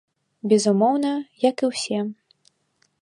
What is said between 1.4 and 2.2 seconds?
як і ўсе.